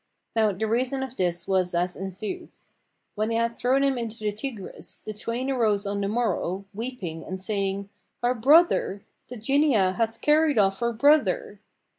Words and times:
Now 0.35 0.51
the 0.51 0.65
reason 0.67 1.03
of 1.03 1.15
this 1.15 1.47
was 1.47 1.75
as 1.75 1.95
ensueth. 1.95 2.65
When 3.13 3.29
they 3.29 3.35
had 3.35 3.55
thrown 3.55 3.83
him 3.83 3.99
into 3.99 4.17
the 4.23 4.31
Tigris, 4.31 4.97
the 4.97 5.13
twain 5.13 5.51
arose 5.51 5.85
on 5.85 6.01
the 6.01 6.07
morrow, 6.07 6.65
weeping 6.73 7.23
and 7.23 7.39
saying, 7.39 7.87
"Our 8.23 8.33
brother! 8.33 9.03
the 9.27 9.37
Jinniyah 9.37 9.93
hath 9.97 10.19
carried 10.21 10.57
off 10.57 10.81
our 10.81 10.91
brother!" 10.91 11.59